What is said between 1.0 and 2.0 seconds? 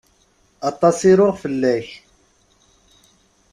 i ruɣ fell-ak.